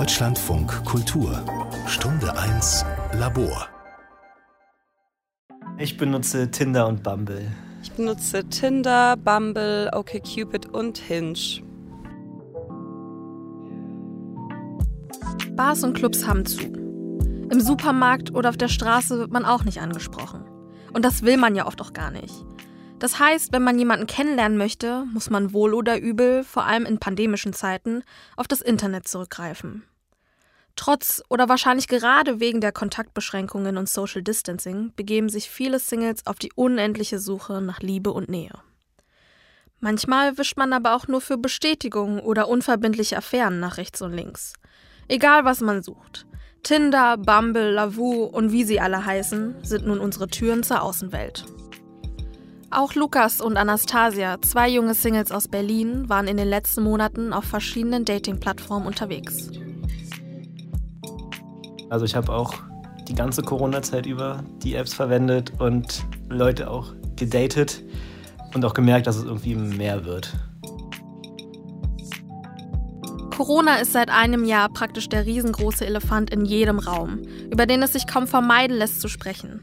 [0.00, 1.44] Deutschlandfunk Kultur
[1.86, 2.86] Stunde 1
[3.18, 3.68] Labor
[5.76, 7.46] Ich benutze Tinder und Bumble.
[7.82, 11.62] Ich benutze Tinder, Bumble, OkCupid und Hinge.
[15.54, 16.62] Bars und Clubs haben zu.
[16.62, 20.46] Im Supermarkt oder auf der Straße wird man auch nicht angesprochen.
[20.94, 22.46] Und das will man ja oft auch gar nicht.
[23.00, 26.98] Das heißt, wenn man jemanden kennenlernen möchte, muss man wohl oder übel, vor allem in
[26.98, 28.04] pandemischen Zeiten,
[28.36, 29.84] auf das Internet zurückgreifen.
[30.76, 36.38] Trotz oder wahrscheinlich gerade wegen der Kontaktbeschränkungen und Social Distancing begeben sich viele Singles auf
[36.38, 38.52] die unendliche Suche nach Liebe und Nähe.
[39.80, 44.52] Manchmal wischt man aber auch nur für Bestätigung oder unverbindliche Affären nach rechts und links.
[45.08, 46.26] Egal was man sucht.
[46.62, 51.46] Tinder, Bumble, Lavu und wie sie alle heißen, sind nun unsere Türen zur Außenwelt.
[52.72, 57.42] Auch Lukas und Anastasia, zwei junge Singles aus Berlin, waren in den letzten Monaten auf
[57.44, 59.50] verschiedenen Dating-Plattformen unterwegs.
[61.88, 62.54] Also ich habe auch
[63.08, 67.82] die ganze Corona-Zeit über die Apps verwendet und Leute auch gedatet
[68.54, 70.32] und auch gemerkt, dass es irgendwie mehr wird.
[73.36, 77.94] Corona ist seit einem Jahr praktisch der riesengroße Elefant in jedem Raum, über den es
[77.94, 79.60] sich kaum vermeiden lässt zu sprechen.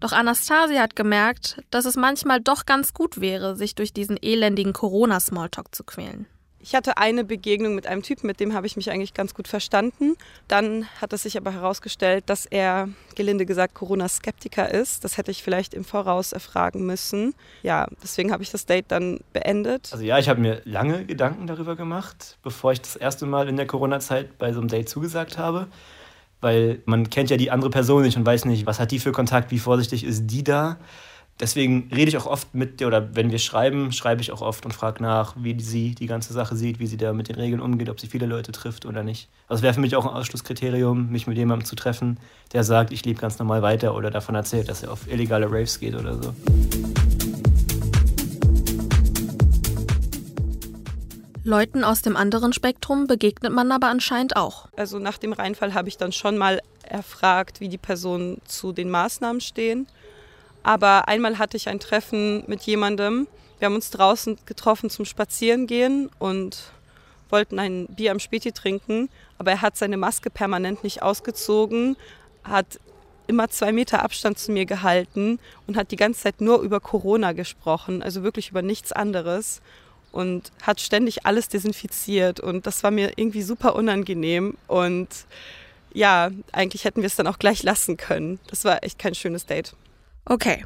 [0.00, 4.72] Doch Anastasia hat gemerkt, dass es manchmal doch ganz gut wäre, sich durch diesen elendigen
[4.72, 6.26] Corona-Smalltalk zu quälen.
[6.60, 9.48] Ich hatte eine Begegnung mit einem Typen, mit dem habe ich mich eigentlich ganz gut
[9.48, 10.16] verstanden.
[10.48, 15.04] Dann hat es sich aber herausgestellt, dass er, gelinde gesagt, Corona-Skeptiker ist.
[15.04, 17.34] Das hätte ich vielleicht im Voraus erfragen müssen.
[17.62, 19.88] Ja, deswegen habe ich das Date dann beendet.
[19.92, 23.56] Also ja, ich habe mir lange Gedanken darüber gemacht, bevor ich das erste Mal in
[23.56, 25.68] der Corona-Zeit bei so einem Date zugesagt habe
[26.40, 29.12] weil man kennt ja die andere Person nicht und weiß nicht, was hat die für
[29.12, 30.78] Kontakt, wie vorsichtig ist die da.
[31.40, 34.64] Deswegen rede ich auch oft mit dir oder wenn wir schreiben, schreibe ich auch oft
[34.64, 37.60] und frage nach, wie sie die ganze Sache sieht, wie sie da mit den Regeln
[37.60, 39.28] umgeht, ob sie viele Leute trifft oder nicht.
[39.46, 42.18] Also wäre für mich auch ein Ausschlusskriterium, mich mit jemandem zu treffen,
[42.52, 45.78] der sagt, ich lebe ganz normal weiter oder davon erzählt, dass er auf illegale Raves
[45.78, 46.34] geht oder so.
[51.48, 54.68] Leuten aus dem anderen Spektrum begegnet man aber anscheinend auch.
[54.76, 58.90] Also nach dem Reinfall habe ich dann schon mal erfragt, wie die Personen zu den
[58.90, 59.86] Maßnahmen stehen.
[60.62, 63.26] Aber einmal hatte ich ein Treffen mit jemandem.
[63.58, 66.70] Wir haben uns draußen getroffen zum Spazierengehen und
[67.30, 69.08] wollten ein Bier am Späti trinken.
[69.38, 71.96] Aber er hat seine Maske permanent nicht ausgezogen,
[72.44, 72.78] hat
[73.26, 77.32] immer zwei Meter Abstand zu mir gehalten und hat die ganze Zeit nur über Corona
[77.32, 79.62] gesprochen, also wirklich über nichts anderes
[80.12, 85.08] und hat ständig alles desinfiziert und das war mir irgendwie super unangenehm und
[85.92, 88.38] ja, eigentlich hätten wir es dann auch gleich lassen können.
[88.48, 89.74] Das war echt kein schönes Date.
[90.24, 90.64] Okay.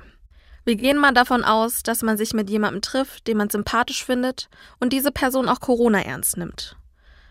[0.64, 4.48] Wir gehen mal davon aus, dass man sich mit jemandem trifft, den man sympathisch findet
[4.78, 6.76] und diese Person auch Corona ernst nimmt.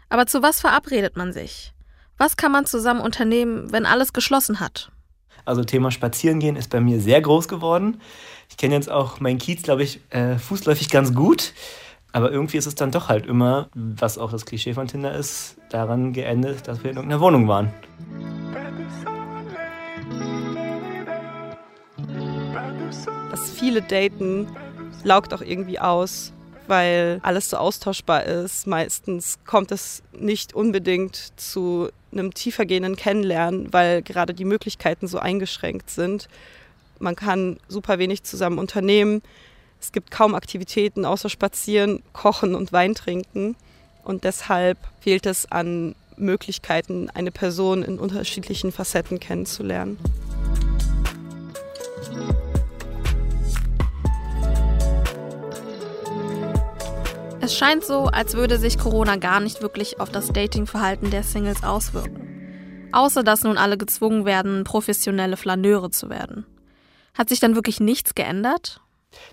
[0.10, 1.74] Aber zu was verabredet man sich?
[2.18, 4.92] Was kann man zusammen unternehmen, wenn alles geschlossen hat?
[5.46, 8.02] Also Thema Spazierengehen ist bei mir sehr groß geworden.
[8.50, 11.54] Ich kenne jetzt auch meinen Kiez, glaube ich, äh, fußläufig ganz gut.
[12.14, 15.56] Aber irgendwie ist es dann doch halt immer, was auch das Klischee von Tinder ist,
[15.70, 17.74] daran geendet, dass wir in irgendeiner Wohnung waren.
[23.30, 24.48] Das viele Daten
[25.04, 26.34] laugt auch irgendwie aus,
[26.68, 28.68] weil alles so austauschbar ist.
[28.68, 35.90] Meistens kommt es nicht unbedingt zu einem tiefergehenden Kennenlernen, weil gerade die Möglichkeiten so eingeschränkt
[35.90, 36.28] sind.
[37.00, 39.22] Man kann super wenig zusammen unternehmen.
[39.81, 43.56] Es gibt kaum Aktivitäten außer Spazieren, Kochen und Wein trinken.
[44.03, 49.97] Und deshalb fehlt es an Möglichkeiten, eine Person in unterschiedlichen Facetten kennenzulernen.
[57.42, 61.63] Es scheint so, als würde sich Corona gar nicht wirklich auf das Datingverhalten der Singles
[61.63, 62.90] auswirken.
[62.92, 66.46] Außer dass nun alle gezwungen werden, professionelle Flaneure zu werden.
[67.16, 68.81] Hat sich dann wirklich nichts geändert?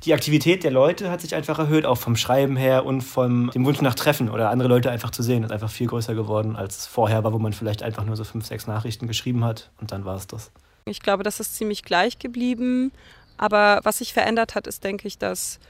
[0.05, 3.67] Die Aktivität der Leute hat sich einfach erhöht, auch vom Schreiben her und vom dem
[3.67, 6.87] Wunsch nach Treffen oder andere Leute einfach zu sehen, ist einfach viel größer geworden, als
[6.87, 10.05] vorher war, wo man vielleicht einfach nur so fünf, sechs Nachrichten geschrieben hat und dann
[10.05, 10.51] war es das.
[10.87, 12.93] Ich glaube, das ist ziemlich gleich geblieben.
[13.37, 15.61] Aber was sich verändert hat, ist, denke ich, dass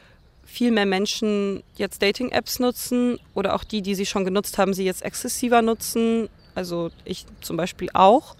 [0.44, 4.84] viel mehr Menschen jetzt Dating-Apps nutzen oder auch die, die sie schon genutzt haben, sie
[4.84, 6.28] jetzt exzessiver nutzen.
[6.54, 8.37] Also ich zum Beispiel auch,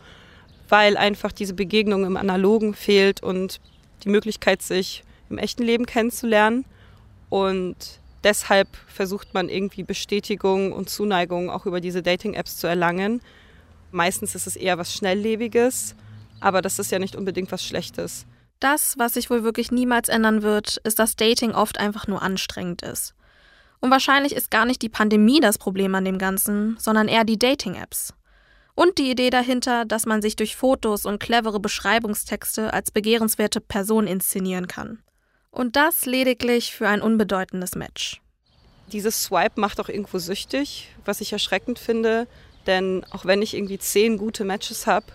[0.69, 3.61] weil einfach diese Begegnung im Analogen fehlt und
[4.05, 6.65] die Möglichkeit, sich im echten Leben kennenzulernen.
[7.29, 13.21] Und deshalb versucht man irgendwie Bestätigung und Zuneigung auch über diese Dating-Apps zu erlangen.
[13.91, 15.95] Meistens ist es eher was Schnelllebiges,
[16.41, 18.27] aber das ist ja nicht unbedingt was Schlechtes.
[18.61, 22.83] Das, was sich wohl wirklich niemals ändern wird, ist, dass Dating oft einfach nur anstrengend
[22.83, 23.15] ist.
[23.81, 27.39] Und wahrscheinlich ist gar nicht die Pandemie das Problem an dem Ganzen, sondern eher die
[27.39, 28.15] Dating-Apps.
[28.75, 34.07] Und die Idee dahinter, dass man sich durch Fotos und clevere Beschreibungstexte als begehrenswerte Person
[34.07, 35.01] inszenieren kann.
[35.59, 38.21] Und das lediglich für ein unbedeutendes Match.
[38.93, 42.29] Dieses Swipe macht auch irgendwo süchtig, was ich erschreckend finde,
[42.69, 45.07] denn auch wenn ich irgendwie zehn gute Matches habe,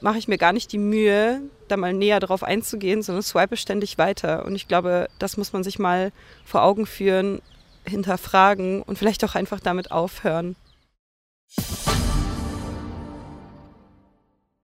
[0.00, 3.98] mache ich mir gar nicht die Mühe, da mal näher drauf einzugehen, sondern swipe ständig
[3.98, 4.46] weiter.
[4.46, 6.12] Und ich glaube, das muss man sich mal
[6.46, 7.42] vor Augen führen,
[7.84, 10.56] hinterfragen und vielleicht auch einfach damit aufhören.